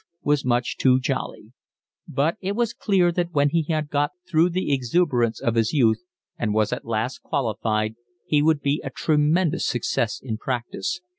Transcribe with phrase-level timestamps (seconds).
[0.01, 1.53] Life was much too jolly.
[2.07, 6.01] But it was clear that when he had got through the exuberance of his youth,
[6.39, 7.93] and was at last qualified,
[8.25, 11.01] he would be a tremendous success in practice.